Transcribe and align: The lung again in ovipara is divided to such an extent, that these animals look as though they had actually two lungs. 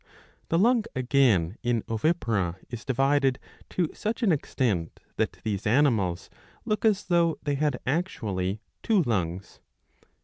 The 0.49 0.57
lung 0.57 0.85
again 0.95 1.57
in 1.61 1.83
ovipara 1.83 2.55
is 2.71 2.83
divided 2.83 3.37
to 3.69 3.91
such 3.93 4.23
an 4.23 4.31
extent, 4.31 4.99
that 5.17 5.33
these 5.43 5.67
animals 5.67 6.27
look 6.65 6.83
as 6.85 7.03
though 7.03 7.37
they 7.43 7.53
had 7.53 7.79
actually 7.85 8.61
two 8.81 9.03
lungs. 9.03 9.59